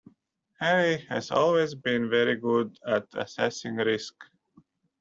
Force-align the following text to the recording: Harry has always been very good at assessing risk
Harry 0.59 1.05
has 1.09 1.29
always 1.29 1.75
been 1.75 2.09
very 2.09 2.35
good 2.35 2.75
at 2.87 3.05
assessing 3.13 3.75
risk 3.75 4.15